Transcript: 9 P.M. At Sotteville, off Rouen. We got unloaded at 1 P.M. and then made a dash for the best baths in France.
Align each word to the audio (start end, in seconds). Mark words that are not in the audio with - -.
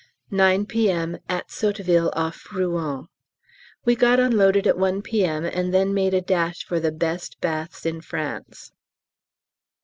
9 0.31 0.65
P.M. 0.65 1.19
At 1.29 1.49
Sotteville, 1.49 2.09
off 2.15 2.47
Rouen. 2.51 3.07
We 3.85 3.95
got 3.95 4.19
unloaded 4.19 4.65
at 4.65 4.75
1 4.75 5.03
P.M. 5.03 5.45
and 5.45 5.71
then 5.71 5.93
made 5.93 6.15
a 6.15 6.21
dash 6.21 6.63
for 6.63 6.79
the 6.79 6.91
best 6.91 7.39
baths 7.39 7.85
in 7.85 8.01
France. 8.01 8.71